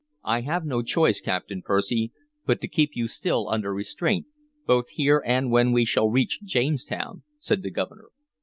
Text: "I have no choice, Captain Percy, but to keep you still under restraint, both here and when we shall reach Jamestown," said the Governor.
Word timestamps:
"I 0.25 0.41
have 0.41 0.65
no 0.65 0.81
choice, 0.81 1.21
Captain 1.21 1.61
Percy, 1.61 2.11
but 2.43 2.59
to 2.61 2.67
keep 2.67 2.95
you 2.95 3.07
still 3.07 3.47
under 3.47 3.71
restraint, 3.71 4.25
both 4.65 4.89
here 4.89 5.21
and 5.27 5.51
when 5.51 5.71
we 5.73 5.85
shall 5.85 6.09
reach 6.09 6.41
Jamestown," 6.41 7.21
said 7.37 7.61
the 7.61 7.69
Governor. 7.69 8.07